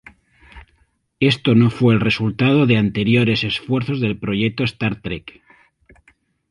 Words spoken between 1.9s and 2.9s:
el resultado de